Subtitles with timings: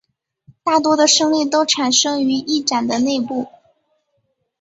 [0.63, 3.45] 大多的升力都产生于翼展的内部。